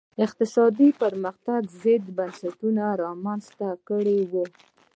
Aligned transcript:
د 0.17 0.19
اقتصادي 0.27 0.89
پرمختګ 1.01 1.61
ضد 1.81 2.03
بنسټونه 2.17 2.83
رامنځته 3.03 3.69
کړي 3.87 4.19
وو. 4.31 4.45